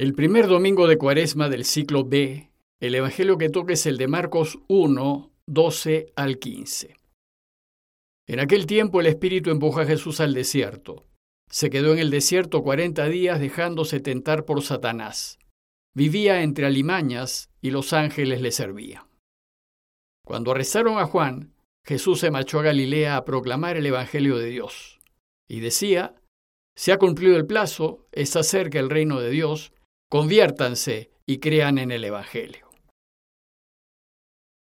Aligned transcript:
El 0.00 0.14
primer 0.14 0.46
domingo 0.46 0.86
de 0.86 0.96
cuaresma 0.96 1.50
del 1.50 1.66
ciclo 1.66 2.06
B, 2.06 2.48
el 2.80 2.94
Evangelio 2.94 3.36
que 3.36 3.50
toca 3.50 3.74
es 3.74 3.84
el 3.84 3.98
de 3.98 4.08
Marcos 4.08 4.58
1, 4.66 5.30
12 5.46 6.12
al 6.16 6.38
15. 6.38 6.96
En 8.26 8.40
aquel 8.40 8.64
tiempo 8.64 9.02
el 9.02 9.08
Espíritu 9.08 9.50
empujó 9.50 9.80
a 9.80 9.84
Jesús 9.84 10.20
al 10.20 10.32
desierto. 10.32 11.04
Se 11.50 11.68
quedó 11.68 11.92
en 11.92 11.98
el 11.98 12.08
desierto 12.08 12.62
cuarenta 12.62 13.08
días 13.08 13.40
dejándose 13.40 14.00
tentar 14.00 14.46
por 14.46 14.62
Satanás. 14.62 15.38
Vivía 15.94 16.42
entre 16.42 16.64
alimañas 16.64 17.50
y 17.60 17.70
los 17.70 17.92
ángeles 17.92 18.40
le 18.40 18.52
servían. 18.52 19.04
Cuando 20.24 20.52
arrestaron 20.52 20.98
a 20.98 21.04
Juan, 21.04 21.52
Jesús 21.84 22.20
se 22.20 22.30
marchó 22.30 22.60
a 22.60 22.62
Galilea 22.62 23.18
a 23.18 23.26
proclamar 23.26 23.76
el 23.76 23.84
Evangelio 23.84 24.38
de 24.38 24.46
Dios. 24.46 24.98
Y 25.46 25.60
decía, 25.60 26.14
se 26.74 26.90
ha 26.90 26.98
cumplido 26.98 27.36
el 27.36 27.44
plazo, 27.44 28.06
está 28.12 28.42
cerca 28.42 28.78
el 28.78 28.88
reino 28.88 29.20
de 29.20 29.28
Dios, 29.28 29.74
Conviértanse 30.10 31.12
y 31.24 31.38
crean 31.38 31.78
en 31.78 31.92
el 31.92 32.04
Evangelio. 32.04 32.68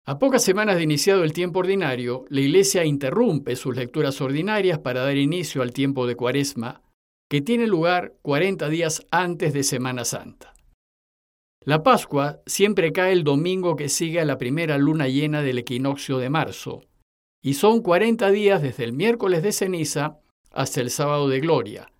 A 0.06 0.20
pocas 0.20 0.44
semanas 0.44 0.76
de 0.76 0.84
iniciado 0.84 1.24
el 1.24 1.34
tiempo 1.34 1.58
ordinario, 1.58 2.26
la 2.30 2.42
Iglesia 2.42 2.86
interrumpe 2.86 3.56
sus 3.56 3.76
lecturas 3.76 4.22
ordinarias 4.22 4.78
para 4.78 5.02
dar 5.02 5.18
inicio 5.18 5.64
al 5.64 5.74
tiempo 5.74 6.06
de 6.06 6.16
Cuaresma, 6.16 6.84
que 7.32 7.42
tiene 7.42 7.66
lugar 7.66 8.14
40 8.22 8.70
días 8.70 9.08
antes 9.10 9.54
de 9.54 9.64
Semana 9.64 10.06
Santa. 10.06 10.54
La 11.66 11.82
Pascua 11.82 12.44
siempre 12.46 12.92
cae 12.92 13.14
el 13.14 13.24
domingo 13.24 13.76
que 13.76 13.90
sigue 13.90 14.20
a 14.20 14.26
la 14.26 14.38
primera 14.38 14.78
luna 14.78 15.08
llena 15.08 15.42
del 15.42 15.58
equinoccio 15.58 16.20
de 16.20 16.30
marzo, 16.30 16.84
y 17.42 17.56
son 17.56 17.82
40 17.82 18.30
días 18.30 18.62
desde 18.62 18.84
el 18.84 18.94
miércoles 18.94 19.42
de 19.42 19.52
ceniza 19.52 20.20
hasta 20.52 20.80
el 20.80 20.92
sábado 20.92 21.28
de 21.28 21.40
gloria, 21.40 21.93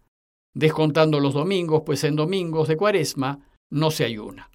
descontando 0.54 1.20
los 1.20 1.34
domingos, 1.34 1.84
pues 1.86 2.04
en 2.04 2.16
domingos 2.16 2.68
de 2.68 2.78
cuaresma 2.78 3.48
no 3.72 3.92
se 3.92 4.06
ayuna. 4.06 4.50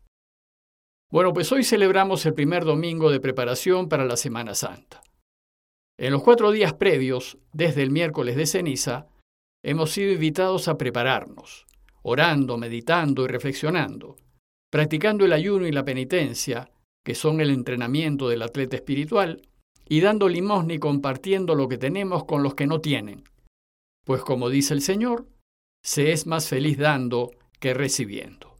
Bueno, 1.10 1.32
pues 1.32 1.50
hoy 1.52 1.64
celebramos 1.64 2.26
el 2.26 2.34
primer 2.34 2.64
domingo 2.64 3.10
de 3.10 3.20
preparación 3.20 3.88
para 3.88 4.04
la 4.04 4.16
Semana 4.16 4.54
Santa. 4.54 5.02
En 5.98 6.12
los 6.12 6.22
cuatro 6.22 6.52
días 6.52 6.74
previos, 6.74 7.38
desde 7.52 7.82
el 7.82 7.90
miércoles 7.90 8.36
de 8.36 8.46
ceniza, 8.46 9.06
hemos 9.64 9.90
sido 9.90 10.12
invitados 10.12 10.68
a 10.68 10.78
prepararnos, 10.78 11.66
orando, 12.02 12.56
meditando 12.58 13.24
y 13.24 13.28
reflexionando, 13.28 14.16
practicando 14.70 15.24
el 15.24 15.32
ayuno 15.32 15.66
y 15.66 15.72
la 15.72 15.84
penitencia, 15.84 16.70
que 17.04 17.14
son 17.14 17.40
el 17.40 17.50
entrenamiento 17.50 18.28
del 18.28 18.42
atleta 18.42 18.76
espiritual, 18.76 19.42
y 19.88 20.00
dando 20.02 20.28
limosna 20.28 20.74
y 20.74 20.78
compartiendo 20.78 21.54
lo 21.54 21.68
que 21.68 21.78
tenemos 21.78 22.24
con 22.24 22.42
los 22.42 22.54
que 22.54 22.66
no 22.66 22.80
tienen. 22.80 23.24
Pues 24.04 24.22
como 24.22 24.50
dice 24.50 24.74
el 24.74 24.82
Señor, 24.82 25.26
se 25.82 26.12
es 26.12 26.26
más 26.26 26.48
feliz 26.48 26.78
dando 26.78 27.30
que 27.60 27.74
recibiendo. 27.74 28.56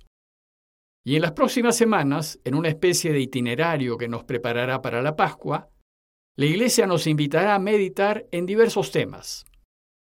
Y 1.05 1.17
en 1.17 1.23
las 1.23 1.33
próximas 1.33 1.77
semanas, 1.77 2.39
en 2.45 2.55
una 2.55 2.69
especie 2.69 3.13
de 3.13 3.21
itinerario 3.21 3.97
que 3.97 4.09
nos 4.09 4.25
preparará 4.25 4.83
para 4.83 5.01
la 5.01 5.17
Pascua, 5.17 5.71
la 6.37 6.47
Iglesia 6.47 6.87
nos 6.87 7.07
invitará 7.07 7.55
a 7.55 7.59
meditar 7.59 8.27
en 8.31 8.47
diversos 8.47 8.93
temas. 8.93 9.47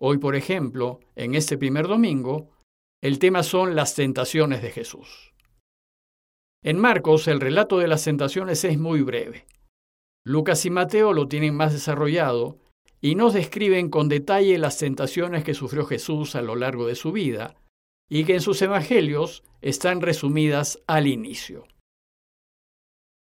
Hoy, 0.01 0.19
por 0.19 0.37
ejemplo, 0.37 1.01
en 1.17 1.35
este 1.35 1.57
primer 1.57 1.87
domingo, 1.87 2.51
el 3.01 3.19
tema 3.19 3.43
son 3.43 3.77
las 3.77 3.95
tentaciones 3.95 4.61
de 4.61 4.71
Jesús. 4.71 5.33
En 6.63 6.79
Marcos, 6.79 7.29
el 7.29 7.41
relato 7.41 7.79
de 7.79 7.87
las 7.87 8.05
tentaciones 8.05 8.65
es 8.65 8.79
muy 8.79 9.03
breve. 9.03 9.47
Lucas 10.25 10.67
y 10.67 10.71
Mateo 10.71 11.13
lo 11.13 11.29
tienen 11.29 11.55
más 11.55 11.73
desarrollado 11.73 12.59
y 13.01 13.15
nos 13.15 13.35
describen 13.35 13.91
con 13.91 14.09
detalle 14.09 14.59
las 14.59 14.79
tentaciones 14.79 15.45
que 15.45 15.55
sufrió 15.55 15.85
Jesús 15.85 16.35
a 16.35 16.43
lo 16.43 16.57
largo 16.57 16.87
de 16.87 16.95
su 16.95 17.13
vida 17.13 17.57
y 18.09 18.25
que 18.25 18.35
en 18.35 18.41
sus 18.41 18.61
evangelios 18.63 19.45
están 19.61 20.01
resumidas 20.01 20.83
al 20.87 21.07
inicio. 21.07 21.67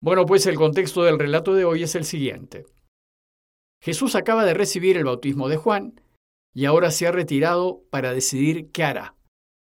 Bueno, 0.02 0.26
pues 0.26 0.46
el 0.46 0.56
contexto 0.56 1.04
del 1.04 1.20
relato 1.20 1.54
de 1.54 1.66
hoy 1.66 1.84
es 1.84 1.96
el 1.96 2.06
siguiente. 2.06 2.66
Jesús 3.82 4.16
acaba 4.16 4.46
de 4.46 4.54
recibir 4.54 4.98
el 4.98 5.06
bautismo 5.06 5.50
de 5.50 5.58
Juan 5.58 6.02
y 6.54 6.66
ahora 6.66 6.92
se 6.92 7.08
ha 7.08 7.12
retirado 7.12 7.84
para 7.90 8.14
decidir 8.14 8.72
qué 8.72 8.84
hará. 8.84 9.16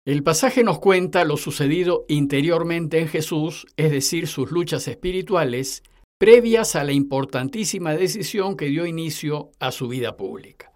El 0.05 0.23
pasaje 0.23 0.63
nos 0.63 0.79
cuenta 0.79 1.25
lo 1.25 1.37
sucedido 1.37 2.05
interiormente 2.07 2.99
en 2.99 3.07
Jesús, 3.07 3.67
es 3.75 3.91
decir, 3.91 4.27
sus 4.27 4.51
luchas 4.51 4.87
espirituales, 4.87 5.83
previas 6.19 6.75
a 6.75 6.83
la 6.83 6.91
importantísima 6.91 7.95
decisión 7.95 8.57
que 8.57 8.65
dio 8.65 8.85
inicio 8.85 9.51
a 9.59 9.71
su 9.71 9.87
vida 9.87 10.17
pública. 10.17 10.73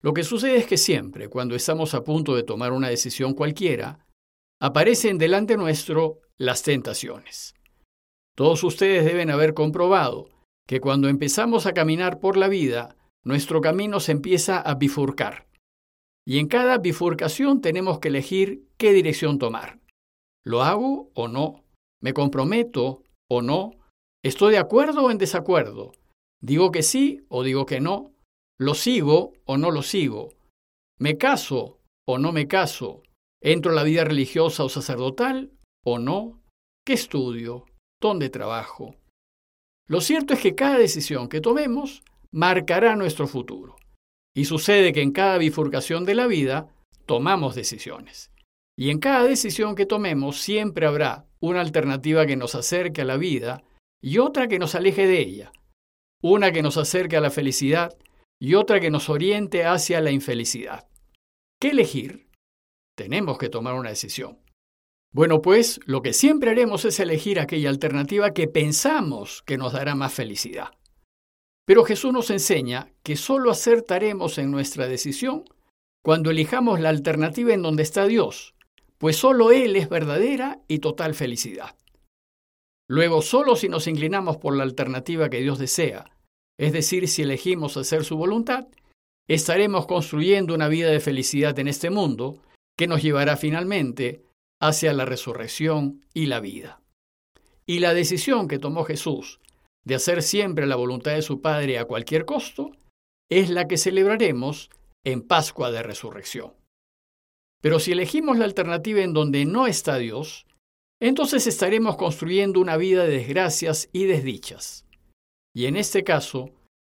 Lo 0.00 0.14
que 0.14 0.22
sucede 0.22 0.56
es 0.56 0.66
que 0.66 0.76
siempre, 0.76 1.28
cuando 1.28 1.56
estamos 1.56 1.94
a 1.94 2.04
punto 2.04 2.36
de 2.36 2.44
tomar 2.44 2.72
una 2.72 2.88
decisión 2.88 3.34
cualquiera, 3.34 4.06
aparecen 4.60 5.18
delante 5.18 5.56
nuestro 5.56 6.20
las 6.38 6.62
tentaciones. 6.62 7.54
Todos 8.36 8.62
ustedes 8.62 9.04
deben 9.04 9.30
haber 9.30 9.52
comprobado 9.52 10.28
que 10.68 10.80
cuando 10.80 11.08
empezamos 11.08 11.66
a 11.66 11.72
caminar 11.72 12.20
por 12.20 12.36
la 12.36 12.46
vida, 12.46 12.96
nuestro 13.24 13.60
camino 13.60 13.98
se 13.98 14.12
empieza 14.12 14.60
a 14.60 14.76
bifurcar. 14.76 15.48
Y 16.24 16.38
en 16.38 16.46
cada 16.46 16.78
bifurcación 16.78 17.60
tenemos 17.60 17.98
que 17.98 18.08
elegir 18.08 18.68
qué 18.76 18.92
dirección 18.92 19.40
tomar. 19.40 19.80
¿Lo 20.44 20.62
hago 20.62 21.10
o 21.14 21.26
no? 21.26 21.64
¿Me 22.00 22.12
comprometo 22.12 23.02
o 23.28 23.42
no? 23.42 23.72
¿Estoy 24.24 24.52
de 24.52 24.58
acuerdo 24.58 25.02
o 25.02 25.10
en 25.10 25.18
desacuerdo? 25.18 25.92
¿Digo 26.40 26.70
que 26.70 26.84
sí 26.84 27.24
o 27.28 27.42
digo 27.42 27.66
que 27.66 27.80
no? 27.80 28.12
¿Lo 28.56 28.74
sigo 28.74 29.32
o 29.46 29.58
no 29.58 29.72
lo 29.72 29.82
sigo? 29.82 30.28
¿Me 31.00 31.18
caso 31.18 31.80
o 32.06 32.18
no 32.18 32.30
me 32.30 32.46
caso? 32.46 33.02
¿Entro 33.42 33.72
a 33.72 33.74
la 33.74 33.82
vida 33.82 34.04
religiosa 34.04 34.62
o 34.62 34.68
sacerdotal 34.68 35.50
o 35.84 35.98
no? 35.98 36.40
¿Qué 36.86 36.92
estudio? 36.92 37.64
¿Dónde 38.00 38.30
trabajo? 38.30 38.94
Lo 39.88 40.00
cierto 40.00 40.34
es 40.34 40.40
que 40.40 40.54
cada 40.54 40.78
decisión 40.78 41.28
que 41.28 41.40
tomemos 41.40 42.04
marcará 42.30 42.94
nuestro 42.94 43.26
futuro. 43.26 43.74
Y 44.36 44.44
sucede 44.44 44.92
que 44.92 45.02
en 45.02 45.10
cada 45.10 45.36
bifurcación 45.38 46.04
de 46.04 46.14
la 46.14 46.28
vida 46.28 46.68
tomamos 47.06 47.56
decisiones. 47.56 48.30
Y 48.78 48.90
en 48.90 49.00
cada 49.00 49.24
decisión 49.24 49.74
que 49.74 49.84
tomemos 49.84 50.40
siempre 50.40 50.86
habrá 50.86 51.26
una 51.40 51.60
alternativa 51.60 52.24
que 52.24 52.36
nos 52.36 52.54
acerque 52.54 53.02
a 53.02 53.04
la 53.04 53.16
vida 53.16 53.64
y 54.02 54.18
otra 54.18 54.48
que 54.48 54.58
nos 54.58 54.74
aleje 54.74 55.06
de 55.06 55.20
ella, 55.20 55.52
una 56.20 56.52
que 56.52 56.62
nos 56.62 56.76
acerque 56.76 57.16
a 57.16 57.20
la 57.20 57.30
felicidad 57.30 57.96
y 58.40 58.54
otra 58.54 58.80
que 58.80 58.90
nos 58.90 59.08
oriente 59.08 59.64
hacia 59.64 60.00
la 60.00 60.10
infelicidad. 60.10 60.88
¿Qué 61.60 61.70
elegir? 61.70 62.28
Tenemos 62.96 63.38
que 63.38 63.48
tomar 63.48 63.74
una 63.74 63.90
decisión. 63.90 64.38
Bueno, 65.14 65.40
pues 65.40 65.78
lo 65.84 66.02
que 66.02 66.12
siempre 66.12 66.50
haremos 66.50 66.84
es 66.84 66.98
elegir 66.98 67.38
aquella 67.38 67.68
alternativa 67.68 68.32
que 68.32 68.48
pensamos 68.48 69.42
que 69.42 69.58
nos 69.58 69.72
dará 69.72 69.94
más 69.94 70.12
felicidad. 70.12 70.70
Pero 71.64 71.84
Jesús 71.84 72.12
nos 72.12 72.30
enseña 72.30 72.92
que 73.02 73.16
solo 73.16 73.50
acertaremos 73.50 74.38
en 74.38 74.50
nuestra 74.50 74.88
decisión 74.88 75.44
cuando 76.02 76.30
elijamos 76.30 76.80
la 76.80 76.88
alternativa 76.88 77.54
en 77.54 77.62
donde 77.62 77.84
está 77.84 78.06
Dios, 78.06 78.54
pues 78.98 79.16
solo 79.16 79.52
Él 79.52 79.76
es 79.76 79.88
verdadera 79.88 80.60
y 80.66 80.80
total 80.80 81.14
felicidad. 81.14 81.76
Luego, 82.88 83.22
solo 83.22 83.56
si 83.56 83.68
nos 83.68 83.86
inclinamos 83.86 84.36
por 84.36 84.56
la 84.56 84.64
alternativa 84.64 85.30
que 85.30 85.40
Dios 85.40 85.58
desea, 85.58 86.10
es 86.58 86.72
decir, 86.72 87.08
si 87.08 87.22
elegimos 87.22 87.76
hacer 87.76 88.04
su 88.04 88.16
voluntad, 88.16 88.66
estaremos 89.28 89.86
construyendo 89.86 90.54
una 90.54 90.68
vida 90.68 90.90
de 90.90 91.00
felicidad 91.00 91.58
en 91.58 91.68
este 91.68 91.90
mundo 91.90 92.38
que 92.76 92.86
nos 92.86 93.02
llevará 93.02 93.36
finalmente 93.36 94.22
hacia 94.60 94.92
la 94.92 95.04
resurrección 95.04 96.04
y 96.14 96.26
la 96.26 96.40
vida. 96.40 96.80
Y 97.66 97.78
la 97.78 97.94
decisión 97.94 98.48
que 98.48 98.58
tomó 98.58 98.84
Jesús 98.84 99.40
de 99.84 99.94
hacer 99.94 100.22
siempre 100.22 100.66
la 100.66 100.76
voluntad 100.76 101.12
de 101.12 101.22
su 101.22 101.40
Padre 101.40 101.78
a 101.78 101.84
cualquier 101.84 102.24
costo 102.24 102.72
es 103.30 103.50
la 103.50 103.66
que 103.66 103.78
celebraremos 103.78 104.70
en 105.04 105.22
Pascua 105.22 105.70
de 105.70 105.82
Resurrección. 105.82 106.52
Pero 107.60 107.78
si 107.78 107.92
elegimos 107.92 108.38
la 108.38 108.44
alternativa 108.44 109.00
en 109.00 109.12
donde 109.12 109.44
no 109.44 109.66
está 109.66 109.96
Dios, 109.98 110.46
entonces 111.02 111.48
estaremos 111.48 111.96
construyendo 111.96 112.60
una 112.60 112.76
vida 112.76 113.02
de 113.02 113.18
desgracias 113.18 113.88
y 113.92 114.04
desdichas. 114.04 114.86
Y 115.52 115.66
en 115.66 115.76
este 115.76 116.04
caso, 116.04 116.50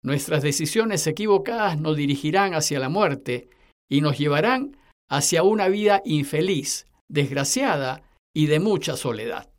nuestras 0.04 0.42
decisiones 0.42 1.06
equivocadas 1.06 1.80
nos 1.80 1.96
dirigirán 1.96 2.52
hacia 2.52 2.78
la 2.78 2.90
muerte 2.90 3.48
y 3.90 4.02
nos 4.02 4.18
llevarán 4.18 4.76
hacia 5.08 5.42
una 5.42 5.68
vida 5.68 6.02
infeliz, 6.04 6.86
desgraciada 7.08 8.02
y 8.36 8.44
de 8.44 8.60
mucha 8.60 8.98
soledad. 8.98 9.50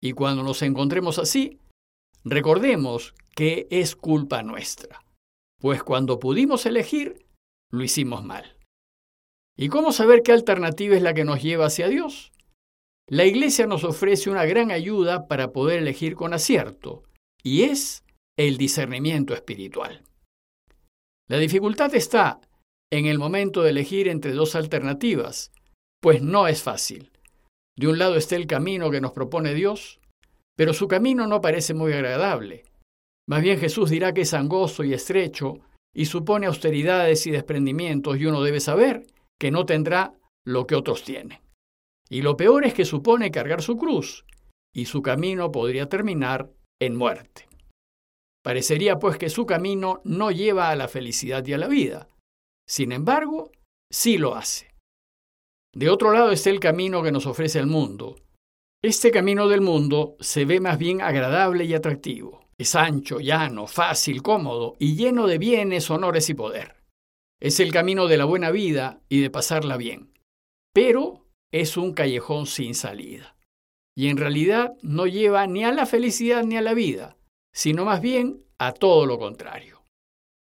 Y 0.00 0.12
cuando 0.12 0.44
nos 0.44 0.62
encontremos 0.62 1.18
así, 1.18 1.58
recordemos 2.22 3.14
que 3.34 3.66
es 3.72 3.96
culpa 3.96 4.44
nuestra, 4.44 5.04
pues 5.60 5.82
cuando 5.82 6.20
pudimos 6.20 6.66
elegir, 6.66 7.26
lo 7.72 7.82
hicimos 7.82 8.24
mal. 8.24 8.56
¿Y 9.58 9.70
cómo 9.70 9.90
saber 9.90 10.22
qué 10.22 10.30
alternativa 10.30 10.94
es 10.94 11.02
la 11.02 11.14
que 11.14 11.24
nos 11.24 11.42
lleva 11.42 11.66
hacia 11.66 11.88
Dios? 11.88 12.30
La 13.08 13.24
Iglesia 13.24 13.68
nos 13.68 13.84
ofrece 13.84 14.30
una 14.30 14.44
gran 14.46 14.72
ayuda 14.72 15.28
para 15.28 15.52
poder 15.52 15.78
elegir 15.78 16.16
con 16.16 16.34
acierto, 16.34 17.04
y 17.40 17.62
es 17.62 18.04
el 18.36 18.58
discernimiento 18.58 19.32
espiritual. 19.32 20.02
La 21.28 21.38
dificultad 21.38 21.94
está 21.94 22.40
en 22.92 23.06
el 23.06 23.18
momento 23.18 23.62
de 23.62 23.70
elegir 23.70 24.08
entre 24.08 24.32
dos 24.32 24.56
alternativas, 24.56 25.52
pues 26.02 26.20
no 26.20 26.48
es 26.48 26.64
fácil. 26.64 27.12
De 27.76 27.86
un 27.86 27.98
lado 27.98 28.16
está 28.16 28.34
el 28.34 28.48
camino 28.48 28.90
que 28.90 29.00
nos 29.00 29.12
propone 29.12 29.54
Dios, 29.54 30.00
pero 30.56 30.72
su 30.72 30.88
camino 30.88 31.28
no 31.28 31.40
parece 31.40 31.74
muy 31.74 31.92
agradable. 31.92 32.64
Más 33.28 33.40
bien 33.40 33.58
Jesús 33.58 33.90
dirá 33.90 34.14
que 34.14 34.22
es 34.22 34.34
angosto 34.34 34.82
y 34.82 34.94
estrecho 34.94 35.60
y 35.94 36.06
supone 36.06 36.46
austeridades 36.46 37.24
y 37.28 37.30
desprendimientos 37.30 38.18
y 38.18 38.26
uno 38.26 38.42
debe 38.42 38.58
saber 38.58 39.06
que 39.38 39.52
no 39.52 39.64
tendrá 39.64 40.14
lo 40.44 40.66
que 40.66 40.74
otros 40.74 41.04
tienen. 41.04 41.45
Y 42.08 42.22
lo 42.22 42.36
peor 42.36 42.64
es 42.64 42.74
que 42.74 42.84
supone 42.84 43.30
cargar 43.30 43.62
su 43.62 43.76
cruz 43.76 44.24
y 44.74 44.86
su 44.86 45.02
camino 45.02 45.50
podría 45.50 45.88
terminar 45.88 46.52
en 46.80 46.96
muerte. 46.96 47.48
Parecería 48.44 48.98
pues 48.98 49.18
que 49.18 49.28
su 49.28 49.44
camino 49.44 50.00
no 50.04 50.30
lleva 50.30 50.70
a 50.70 50.76
la 50.76 50.86
felicidad 50.86 51.44
y 51.46 51.52
a 51.52 51.58
la 51.58 51.66
vida. 51.66 52.08
Sin 52.68 52.92
embargo, 52.92 53.50
sí 53.90 54.18
lo 54.18 54.36
hace. 54.36 54.72
De 55.74 55.90
otro 55.90 56.12
lado 56.12 56.30
está 56.30 56.50
el 56.50 56.60
camino 56.60 57.02
que 57.02 57.12
nos 57.12 57.26
ofrece 57.26 57.58
el 57.58 57.66
mundo. 57.66 58.16
Este 58.82 59.10
camino 59.10 59.48
del 59.48 59.62
mundo 59.62 60.16
se 60.20 60.44
ve 60.44 60.60
más 60.60 60.78
bien 60.78 61.00
agradable 61.00 61.64
y 61.64 61.74
atractivo. 61.74 62.46
Es 62.56 62.74
ancho, 62.74 63.20
llano, 63.20 63.66
fácil, 63.66 64.22
cómodo 64.22 64.76
y 64.78 64.96
lleno 64.96 65.26
de 65.26 65.38
bienes, 65.38 65.90
honores 65.90 66.30
y 66.30 66.34
poder. 66.34 66.76
Es 67.40 67.60
el 67.60 67.72
camino 67.72 68.06
de 68.06 68.16
la 68.16 68.24
buena 68.24 68.50
vida 68.50 69.00
y 69.08 69.20
de 69.20 69.30
pasarla 69.30 69.76
bien. 69.76 70.12
Pero 70.72 71.25
es 71.52 71.76
un 71.76 71.92
callejón 71.92 72.46
sin 72.46 72.74
salida. 72.74 73.36
Y 73.96 74.08
en 74.08 74.16
realidad 74.16 74.74
no 74.82 75.06
lleva 75.06 75.46
ni 75.46 75.64
a 75.64 75.72
la 75.72 75.86
felicidad 75.86 76.44
ni 76.44 76.56
a 76.56 76.62
la 76.62 76.74
vida, 76.74 77.16
sino 77.54 77.84
más 77.84 78.00
bien 78.00 78.44
a 78.58 78.72
todo 78.72 79.06
lo 79.06 79.18
contrario. 79.18 79.84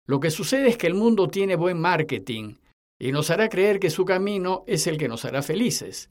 Lo 0.07 0.19
que 0.19 0.31
sucede 0.31 0.69
es 0.69 0.77
que 0.77 0.87
el 0.87 0.93
mundo 0.95 1.27
tiene 1.27 1.55
buen 1.55 1.79
marketing 1.79 2.55
y 2.99 3.11
nos 3.11 3.29
hará 3.29 3.49
creer 3.49 3.79
que 3.79 3.89
su 3.89 4.05
camino 4.05 4.63
es 4.65 4.87
el 4.87 4.97
que 4.97 5.07
nos 5.07 5.25
hará 5.25 5.43
felices, 5.43 6.07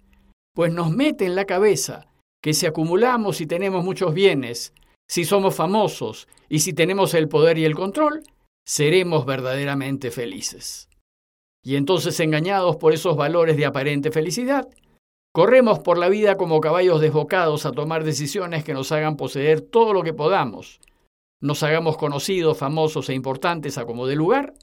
pues 0.55 0.73
nos 0.73 0.91
mete 0.91 1.25
en 1.25 1.35
la 1.35 1.47
cabeza 1.47 2.07
que 2.43 2.55
si 2.55 2.67
acumulamos 2.67 3.41
y 3.41 3.47
tenemos 3.47 3.85
muchos 3.85 4.15
bienes, 4.15 4.73
si 5.09 5.25
somos 5.25 5.55
famosos 5.55 6.29
y 6.49 6.61
si 6.61 6.73
tenemos 6.73 7.15
el 7.15 7.29
poder 7.29 7.59
y 7.59 7.65
el 7.65 7.75
control, 7.75 8.23
seremos 8.65 9.27
verdaderamente 9.27 10.11
felices. 10.11 10.89
Y 11.67 11.75
entonces, 11.75 12.21
engañados 12.21 12.77
por 12.77 12.93
esos 12.93 13.17
valores 13.17 13.57
de 13.57 13.67
aparente 13.67 14.13
felicidad, 14.13 14.69
corremos 15.35 15.81
por 15.81 15.99
la 15.99 16.09
vida 16.09 16.37
como 16.37 16.61
caballos 16.61 17.01
desbocados 17.01 17.67
a 17.67 17.73
tomar 17.73 18.05
decisiones 18.05 18.63
que 18.63 18.73
nos 18.73 18.93
hagan 18.93 19.17
poseer 19.17 19.63
todo 19.63 19.93
lo 19.93 20.05
que 20.05 20.15
podamos, 20.15 20.79
nos 21.43 21.65
hagamos 21.65 21.97
conocidos, 21.97 22.57
famosos 22.57 23.09
e 23.09 23.15
importantes 23.15 23.79
a 23.79 23.85
como 23.85 24.07
de 24.07 24.15
lugar, 24.15 24.55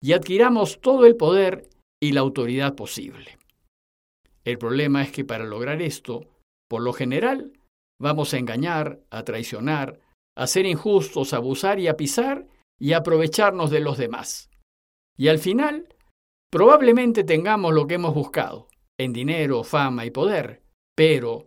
y 0.00 0.12
adquiramos 0.12 0.80
todo 0.80 1.04
el 1.04 1.16
poder 1.16 1.68
y 2.00 2.12
la 2.12 2.20
autoridad 2.20 2.76
posible. 2.76 3.36
El 4.44 4.56
problema 4.56 5.02
es 5.02 5.10
que 5.10 5.24
para 5.24 5.44
lograr 5.44 5.82
esto, 5.82 6.28
por 6.68 6.80
lo 6.80 6.92
general, 6.92 7.58
vamos 8.00 8.34
a 8.34 8.38
engañar, 8.38 9.00
a 9.10 9.24
traicionar, 9.24 9.98
a 10.36 10.46
ser 10.46 10.64
injustos, 10.64 11.34
a 11.34 11.38
abusar 11.38 11.80
y 11.80 11.88
a 11.88 11.96
pisar 11.96 12.46
y 12.78 12.92
a 12.92 12.98
aprovecharnos 12.98 13.72
de 13.72 13.80
los 13.80 13.98
demás. 13.98 14.48
Y 15.18 15.26
al 15.26 15.40
final, 15.40 15.88
probablemente 16.50 17.24
tengamos 17.24 17.72
lo 17.72 17.86
que 17.86 17.94
hemos 17.94 18.14
buscado, 18.14 18.68
en 18.98 19.12
dinero, 19.12 19.64
fama 19.64 20.04
y 20.04 20.10
poder, 20.10 20.62
pero 20.96 21.44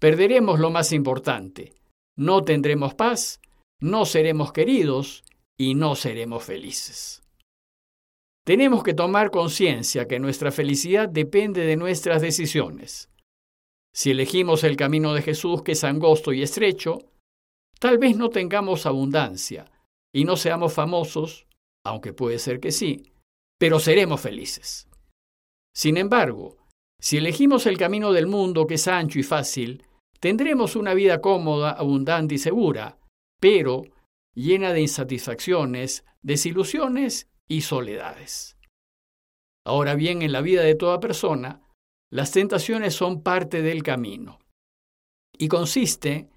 perderemos 0.00 0.60
lo 0.60 0.70
más 0.70 0.92
importante, 0.92 1.74
no 2.16 2.42
tendremos 2.42 2.94
paz, 2.94 3.40
no 3.80 4.04
seremos 4.04 4.52
queridos 4.52 5.24
y 5.58 5.74
no 5.74 5.94
seremos 5.94 6.44
felices. 6.44 7.22
Tenemos 8.44 8.82
que 8.82 8.94
tomar 8.94 9.30
conciencia 9.30 10.08
que 10.08 10.18
nuestra 10.18 10.50
felicidad 10.50 11.08
depende 11.08 11.64
de 11.64 11.76
nuestras 11.76 12.20
decisiones. 12.20 13.08
Si 13.94 14.10
elegimos 14.10 14.64
el 14.64 14.76
camino 14.76 15.14
de 15.14 15.22
Jesús, 15.22 15.62
que 15.62 15.72
es 15.72 15.84
angosto 15.84 16.32
y 16.32 16.42
estrecho, 16.42 16.98
tal 17.78 17.98
vez 17.98 18.16
no 18.16 18.30
tengamos 18.30 18.86
abundancia 18.86 19.70
y 20.12 20.24
no 20.24 20.36
seamos 20.36 20.72
famosos, 20.72 21.46
aunque 21.84 22.12
puede 22.12 22.38
ser 22.38 22.58
que 22.58 22.72
sí, 22.72 23.11
pero 23.62 23.78
seremos 23.78 24.20
felices. 24.20 24.88
Sin 25.72 25.96
embargo, 25.96 26.56
si 27.00 27.18
elegimos 27.18 27.64
el 27.66 27.78
camino 27.78 28.12
del 28.12 28.26
mundo, 28.26 28.66
que 28.66 28.74
es 28.74 28.88
ancho 28.88 29.20
y 29.20 29.22
fácil, 29.22 29.86
tendremos 30.18 30.74
una 30.74 30.94
vida 30.94 31.20
cómoda, 31.20 31.70
abundante 31.70 32.34
y 32.34 32.38
segura, 32.38 32.98
pero 33.40 33.84
llena 34.34 34.72
de 34.72 34.80
insatisfacciones, 34.80 36.04
desilusiones 36.22 37.30
y 37.48 37.60
soledades. 37.60 38.56
Ahora 39.64 39.94
bien, 39.94 40.22
en 40.22 40.32
la 40.32 40.40
vida 40.40 40.62
de 40.62 40.74
toda 40.74 40.98
persona, 40.98 41.62
las 42.10 42.32
tentaciones 42.32 42.94
son 42.94 43.22
parte 43.22 43.62
del 43.62 43.84
camino 43.84 44.40
y 45.38 45.46
consiste 45.46 46.28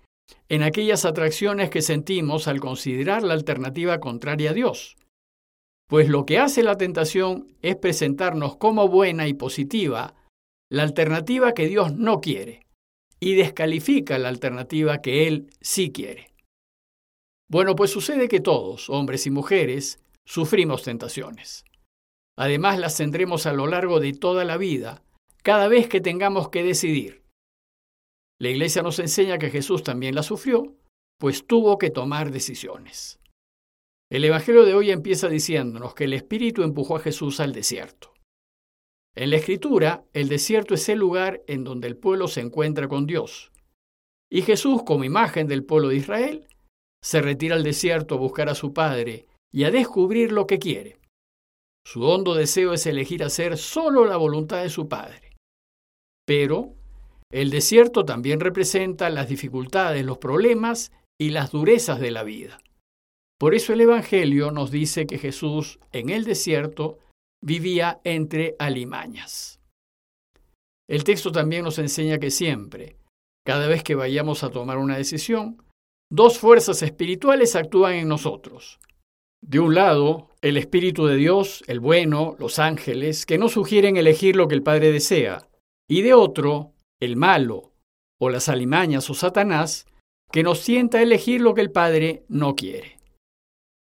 en 0.48 0.62
aquellas 0.62 1.06
atracciones 1.06 1.72
que 1.72 1.82
sentimos 1.82 2.48
al 2.48 2.60
considerar 2.60 3.24
la 3.24 3.34
alternativa 3.34 4.00
contraria 4.00 4.52
a 4.52 4.54
Dios. 4.54 4.96
Pues 5.88 6.10
lo 6.10 6.26
que 6.26 6.40
hace 6.40 6.64
la 6.64 6.78
tentación 6.78 7.56
es 7.62 7.76
presentarnos 7.76 8.58
como 8.58 8.88
buena 8.88 9.28
y 9.28 9.34
positiva 9.34 10.16
la 10.70 10.84
alternativa 10.84 11.54
que 11.54 11.68
Dios 11.68 11.94
no 11.94 12.22
quiere 12.22 12.66
y 13.20 13.36
descalifica 13.36 14.18
la 14.18 14.30
alternativa 14.30 15.02
que 15.02 15.28
Él 15.28 15.50
sí 15.62 15.92
quiere. 15.92 16.34
Bueno, 17.48 17.76
pues 17.76 17.92
sucede 17.92 18.28
que 18.28 18.40
todos, 18.40 18.90
hombres 18.90 19.28
y 19.28 19.32
mujeres, 19.32 20.00
sufrimos 20.26 20.84
tentaciones. 20.84 21.64
Además 22.36 22.80
las 22.80 22.98
tendremos 22.98 23.46
a 23.46 23.54
lo 23.54 23.68
largo 23.68 24.00
de 24.00 24.14
toda 24.14 24.44
la 24.44 24.58
vida, 24.58 25.04
cada 25.44 25.68
vez 25.68 25.88
que 25.88 26.02
tengamos 26.02 26.50
que 26.50 26.64
decidir. 26.64 27.24
La 28.40 28.50
Iglesia 28.50 28.82
nos 28.82 29.00
enseña 29.00 29.38
que 29.38 29.52
Jesús 29.52 29.84
también 29.84 30.16
la 30.16 30.24
sufrió, 30.24 30.76
pues 31.20 31.46
tuvo 31.46 31.78
que 31.78 31.92
tomar 31.92 32.32
decisiones. 32.32 33.20
El 34.16 34.24
Evangelio 34.24 34.64
de 34.64 34.74
hoy 34.74 34.92
empieza 34.92 35.28
diciéndonos 35.28 35.94
que 35.94 36.06
el 36.06 36.14
Espíritu 36.14 36.64
empujó 36.64 36.96
a 36.96 37.02
Jesús 37.02 37.42
al 37.42 37.52
desierto. 37.52 38.14
En 39.14 39.30
la 39.30 39.36
Escritura, 39.36 40.06
el 40.14 40.30
desierto 40.30 40.74
es 40.74 40.88
el 40.88 41.00
lugar 41.00 41.44
en 41.48 41.66
donde 41.66 41.90
el 41.90 41.98
pueblo 41.98 42.30
se 42.30 42.40
encuentra 42.40 42.88
con 42.88 43.08
Dios. 43.08 43.52
Y 44.32 44.44
Jesús, 44.44 44.84
como 44.84 45.04
imagen 45.04 45.50
del 45.50 45.66
pueblo 45.66 45.90
de 45.90 45.98
Israel, 45.98 46.48
se 47.04 47.22
retira 47.22 47.56
al 47.56 47.64
desierto 47.64 48.16
a 48.16 48.20
buscar 48.20 48.48
a 48.48 48.56
su 48.56 48.72
Padre 48.72 49.26
y 49.52 49.66
a 49.66 49.72
descubrir 49.72 50.32
lo 50.32 50.48
que 50.48 50.60
quiere. 50.60 50.98
Su 51.86 52.04
hondo 52.04 52.36
deseo 52.36 52.72
es 52.72 52.86
elegir 52.86 53.22
hacer 53.22 53.58
solo 53.58 54.06
la 54.06 54.16
voluntad 54.16 54.64
de 54.64 54.70
su 54.70 54.88
Padre. 54.88 55.36
Pero 56.26 56.74
el 57.34 57.50
desierto 57.50 58.06
también 58.06 58.40
representa 58.40 59.10
las 59.10 59.28
dificultades, 59.28 60.06
los 60.06 60.20
problemas 60.20 60.94
y 61.20 61.32
las 61.32 61.52
durezas 61.52 62.00
de 62.00 62.12
la 62.12 62.24
vida. 62.24 62.62
Por 63.38 63.54
eso 63.54 63.74
el 63.74 63.82
Evangelio 63.82 64.52
nos 64.52 64.72
dice 64.72 65.06
que 65.06 65.18
Jesús 65.18 65.80
en 65.92 66.10
el 66.10 66.24
desierto 66.24 67.00
vivía 67.42 68.00
entre 68.04 68.56
alimañas. 68.60 69.60
El 70.88 71.04
texto 71.04 71.32
también 71.32 71.64
nos 71.64 71.80
enseña 71.80 72.20
que 72.20 72.32
siempre, 72.32 72.98
cada 73.46 73.68
vez 73.68 73.84
que 73.84 73.96
vayamos 73.96 74.44
a 74.44 74.52
tomar 74.52 74.78
una 74.78 74.98
decisión, 74.98 75.62
dos 76.12 76.40
fuerzas 76.40 76.82
espirituales 76.82 77.56
actúan 77.56 77.96
en 77.96 78.08
nosotros, 78.08 78.80
de 79.48 79.60
un 79.60 79.76
lado, 79.76 80.30
el 80.42 80.58
Espíritu 80.58 81.06
de 81.06 81.18
Dios, 81.18 81.64
el 81.68 81.80
bueno, 81.80 82.36
los 82.40 82.58
ángeles, 82.58 83.28
que 83.28 83.38
no 83.38 83.48
sugieren 83.48 83.96
elegir 83.96 84.36
lo 84.36 84.48
que 84.48 84.56
el 84.56 84.64
Padre 84.64 84.92
desea, 84.92 85.48
y 85.88 86.02
de 86.02 86.16
otro, 86.16 86.74
el 87.00 87.16
malo, 87.16 87.72
o 88.20 88.32
las 88.32 88.50
alimañas 88.50 89.08
o 89.12 89.14
Satanás, 89.14 89.86
que 90.32 90.42
nos 90.42 90.60
sienta 90.60 90.98
a 90.98 91.04
elegir 91.04 91.42
lo 91.42 91.54
que 91.54 91.62
el 91.62 91.72
Padre 91.72 92.24
no 92.28 92.56
quiere. 92.56 92.95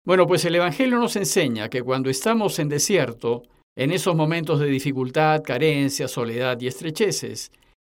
Bueno, 0.06 0.28
pues 0.28 0.44
el 0.44 0.54
Evangelio 0.54 1.00
nos 1.00 1.16
enseña 1.16 1.68
que 1.68 1.82
cuando 1.82 2.10
estamos 2.10 2.60
en 2.60 2.68
desierto, 2.68 3.42
en 3.76 3.90
esos 3.90 4.14
momentos 4.14 4.60
de 4.60 4.66
dificultad, 4.66 5.42
carencia, 5.42 6.06
soledad 6.06 6.60
y 6.60 6.68
estrecheces, 6.68 7.50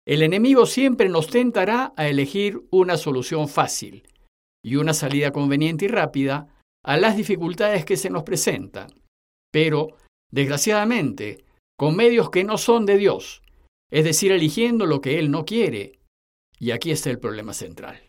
el 0.05 0.21
enemigo 0.21 0.65
siempre 0.65 1.07
nos 1.07 1.27
tentará 1.27 1.93
a 1.95 2.09
elegir 2.09 2.63
una 2.69 2.97
solución 2.97 3.47
fácil 3.47 4.03
y 4.61 4.75
una 4.75 4.93
salida 4.93 5.31
conveniente 5.31 5.85
y 5.85 5.87
rápida 5.87 6.49
a 6.83 6.97
las 6.97 7.15
dificultades 7.15 7.85
que 7.85 7.95
se 7.95 8.09
nos 8.09 8.23
presentan, 8.23 8.89
pero, 9.49 9.95
desgraciadamente, 10.31 11.45
con 11.77 11.95
medios 11.95 12.29
que 12.29 12.43
no 12.43 12.57
son 12.57 12.85
de 12.85 12.97
Dios, 12.97 13.41
es 13.89 14.03
decir, 14.03 14.33
eligiendo 14.33 14.85
lo 14.85 14.99
que 14.99 15.17
Él 15.17 15.31
no 15.31 15.45
quiere. 15.45 15.93
Y 16.59 16.71
aquí 16.71 16.91
está 16.91 17.09
el 17.09 17.19
problema 17.19 17.53
central. 17.53 18.01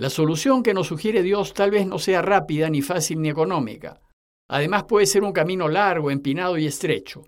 La 0.00 0.08
solución 0.08 0.62
que 0.62 0.72
nos 0.72 0.86
sugiere 0.86 1.22
Dios 1.22 1.52
tal 1.52 1.72
vez 1.72 1.86
no 1.86 1.98
sea 1.98 2.22
rápida, 2.22 2.70
ni 2.70 2.80
fácil, 2.80 3.20
ni 3.20 3.28
económica. 3.28 4.00
Además 4.48 4.84
puede 4.84 5.04
ser 5.04 5.22
un 5.22 5.32
camino 5.34 5.68
largo, 5.68 6.10
empinado 6.10 6.56
y 6.56 6.64
estrecho. 6.64 7.26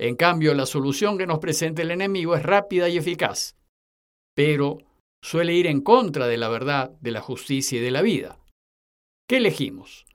En 0.00 0.16
cambio, 0.16 0.54
la 0.54 0.64
solución 0.64 1.18
que 1.18 1.26
nos 1.26 1.38
presenta 1.38 1.82
el 1.82 1.90
enemigo 1.90 2.34
es 2.34 2.42
rápida 2.42 2.88
y 2.88 2.96
eficaz, 2.96 3.56
pero 4.34 4.78
suele 5.22 5.52
ir 5.52 5.66
en 5.66 5.82
contra 5.82 6.26
de 6.26 6.38
la 6.38 6.48
verdad, 6.48 6.92
de 7.02 7.10
la 7.10 7.20
justicia 7.20 7.78
y 7.78 7.82
de 7.82 7.90
la 7.90 8.00
vida. 8.00 8.38
¿Qué 9.28 9.36
elegimos? 9.36 10.06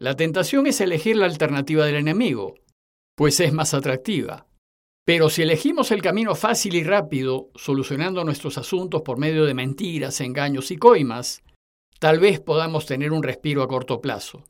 La 0.00 0.16
tentación 0.16 0.66
es 0.66 0.80
elegir 0.80 1.14
la 1.14 1.26
alternativa 1.26 1.86
del 1.86 1.94
enemigo, 1.94 2.56
pues 3.16 3.38
es 3.38 3.52
más 3.52 3.72
atractiva. 3.72 4.45
Pero 5.06 5.30
si 5.30 5.42
elegimos 5.42 5.92
el 5.92 6.02
camino 6.02 6.34
fácil 6.34 6.74
y 6.74 6.82
rápido, 6.82 7.50
solucionando 7.54 8.24
nuestros 8.24 8.58
asuntos 8.58 9.02
por 9.02 9.18
medio 9.18 9.44
de 9.44 9.54
mentiras, 9.54 10.20
engaños 10.20 10.72
y 10.72 10.78
coimas, 10.78 11.44
tal 12.00 12.18
vez 12.18 12.40
podamos 12.40 12.86
tener 12.86 13.12
un 13.12 13.22
respiro 13.22 13.62
a 13.62 13.68
corto 13.68 14.00
plazo. 14.00 14.42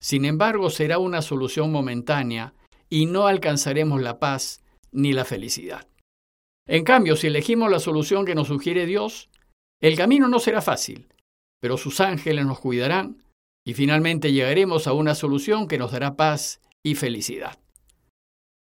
Sin 0.00 0.24
embargo, 0.24 0.70
será 0.70 0.98
una 0.98 1.22
solución 1.22 1.72
momentánea 1.72 2.54
y 2.88 3.06
no 3.06 3.26
alcanzaremos 3.26 4.00
la 4.00 4.20
paz 4.20 4.62
ni 4.92 5.12
la 5.12 5.24
felicidad. 5.24 5.88
En 6.68 6.84
cambio, 6.84 7.16
si 7.16 7.26
elegimos 7.26 7.68
la 7.68 7.80
solución 7.80 8.24
que 8.24 8.36
nos 8.36 8.46
sugiere 8.46 8.86
Dios, 8.86 9.28
el 9.80 9.96
camino 9.96 10.28
no 10.28 10.38
será 10.38 10.62
fácil, 10.62 11.08
pero 11.60 11.76
sus 11.76 12.00
ángeles 12.00 12.46
nos 12.46 12.60
cuidarán 12.60 13.24
y 13.66 13.74
finalmente 13.74 14.32
llegaremos 14.32 14.86
a 14.86 14.92
una 14.92 15.16
solución 15.16 15.66
que 15.66 15.78
nos 15.78 15.90
dará 15.90 16.14
paz 16.14 16.60
y 16.84 16.94
felicidad. 16.94 17.58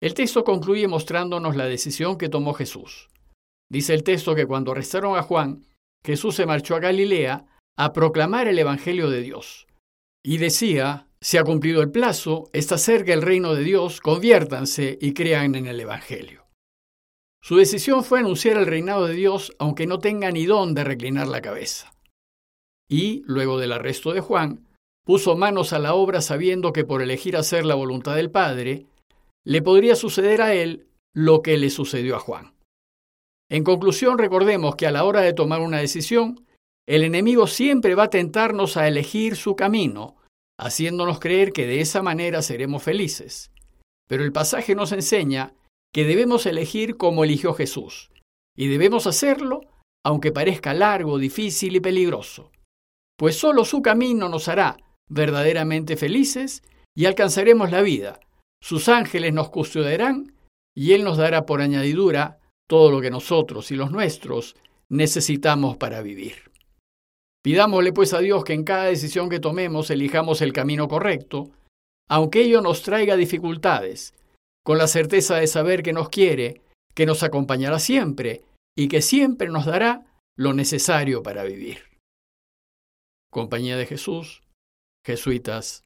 El 0.01 0.15
texto 0.15 0.45
concluye 0.45 0.89
mostrándonos 0.89 1.57
la 1.57 1.67
decisión 1.67 2.17
que 2.17 2.29
tomó 2.29 2.55
Jesús. 2.55 3.09
Dice 3.71 3.95
el 3.95 4.03
texto 4.03 4.35
que 4.35 4.47
cuando 4.47 4.73
arrestaron 4.73 5.17
a 5.17 5.23
Juan, 5.23 5.67
Jesús 6.05 6.35
se 6.35 6.47
marchó 6.47 6.75
a 6.75 6.81
Galilea 6.81 7.47
a 7.77 7.93
proclamar 7.93 8.49
el 8.49 8.59
Evangelio 8.59 9.11
de 9.11 9.21
Dios. 9.21 9.67
Y 10.25 10.39
decía, 10.39 11.07
se 11.21 11.39
ha 11.39 11.45
cumplido 11.45 11.83
el 11.83 11.91
plazo, 11.91 12.49
está 12.53 12.79
cerca 12.79 13.13
el 13.13 13.23
reino 13.23 13.55
de 13.55 13.63
Dios, 13.63 14.01
conviértanse 14.01 14.99
y 15.01 15.13
crean 15.13 15.55
en 15.55 15.67
el 15.67 15.79
Evangelio. 15.81 16.47
Su 17.43 17.57
decisión 17.57 18.05
fue 18.05 18.21
anunciar 18.21 18.57
el 18.57 18.67
reinado 18.67 19.07
de 19.07 19.15
Dios 19.15 19.53
aunque 19.59 19.87
no 19.87 19.99
tenga 19.99 20.31
ni 20.31 20.47
dónde 20.47 20.85
reclinar 20.85 21.27
la 21.27 21.41
cabeza. 21.41 21.93
Y, 22.89 23.23
luego 23.27 23.59
del 23.59 23.73
arresto 23.73 24.13
de 24.13 24.21
Juan, 24.21 24.67
puso 25.05 25.37
manos 25.37 25.73
a 25.73 25.79
la 25.79 25.95
obra 25.95 26.21
sabiendo 26.21 26.73
que 26.73 26.85
por 26.85 27.03
elegir 27.03 27.37
hacer 27.37 27.65
la 27.65 27.75
voluntad 27.75 28.15
del 28.17 28.31
Padre, 28.31 28.87
le 29.45 29.63
podría 29.63 29.97
suceder 29.97 30.43
a 30.43 30.55
él 30.55 30.89
lo 31.15 31.43
que 31.43 31.57
le 31.57 31.71
sucedió 31.71 32.17
a 32.17 32.21
Juan. 32.21 32.55
En 33.51 33.65
conclusión, 33.65 34.19
recordemos 34.19 34.77
que 34.77 34.87
a 34.87 34.93
la 34.93 35.05
hora 35.05 35.23
de 35.23 35.33
tomar 35.33 35.61
una 35.61 35.79
decisión, 35.79 36.47
el 36.87 37.03
enemigo 37.03 37.47
siempre 37.47 37.95
va 37.95 38.05
a 38.05 38.11
tentarnos 38.11 38.77
a 38.77 38.87
elegir 38.87 39.37
su 39.37 39.57
camino, 39.57 40.17
haciéndonos 40.59 41.19
creer 41.21 41.53
que 41.53 41.67
de 41.67 41.81
esa 41.81 42.03
manera 42.03 42.43
seremos 42.43 42.83
felices. 42.83 43.51
Pero 44.09 44.25
el 44.25 44.33
pasaje 44.33 44.75
nos 44.75 44.93
enseña 44.93 45.55
que 45.93 46.05
debemos 46.05 46.47
elegir 46.47 46.97
como 46.97 47.25
eligió 47.25 47.55
Jesús, 47.55 48.11
y 48.57 48.69
debemos 48.69 49.07
hacerlo 49.07 49.63
aunque 50.05 50.33
parezca 50.33 50.73
largo, 50.75 51.19
difícil 51.19 51.77
y 51.77 51.81
peligroso, 51.81 52.51
pues 53.17 53.37
solo 53.37 53.65
su 53.65 53.83
camino 53.83 54.29
nos 54.29 54.49
hará 54.49 54.79
verdaderamente 55.09 55.97
felices 55.97 56.63
y 56.95 57.05
alcanzaremos 57.05 57.71
la 57.71 57.83
vida, 57.83 58.21
sus 58.63 58.89
ángeles 58.89 59.33
nos 59.33 59.51
custodiarán 59.51 60.35
y 60.75 60.93
Él 60.93 61.05
nos 61.05 61.17
dará 61.17 61.47
por 61.47 61.61
añadidura 61.61 62.39
todo 62.69 62.91
lo 62.91 63.01
que 63.01 63.11
nosotros 63.11 63.71
y 63.71 63.77
los 63.77 63.91
nuestros 63.91 64.57
necesitamos 64.89 65.77
para 65.77 66.03
vivir. 66.03 66.51
Pidámosle 67.43 67.93
pues 67.93 68.13
a 68.13 68.19
Dios 68.21 68.45
que 68.45 68.53
en 68.53 68.65
cada 68.65 68.85
decisión 68.85 69.29
que 69.29 69.41
tomemos 69.41 69.91
elijamos 69.91 70.43
el 70.43 70.53
camino 70.53 70.89
correcto, 70.89 71.51
aunque 72.09 72.43
ello 72.43 72.61
nos 72.61 72.83
traiga 72.83 73.17
dificultades, 73.17 74.15
con 74.65 74.79
la 74.79 74.87
certeza 74.87 75.37
de 75.37 75.47
saber 75.47 75.83
que 75.83 75.93
nos 75.93 76.11
quiere, 76.11 76.61
que 76.95 77.07
nos 77.07 77.23
acompañará 77.23 77.79
siempre 77.79 78.43
y 78.77 78.89
que 78.89 79.01
siempre 79.01 79.49
nos 79.49 79.65
dará 79.65 80.07
lo 80.37 80.53
necesario 80.53 81.23
para 81.23 81.45
vivir. 81.45 81.79
Compañía 83.31 83.77
de 83.77 83.87
Jesús, 83.87 84.43
Jesuitas, 85.05 85.85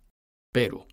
Perú. 0.52 0.86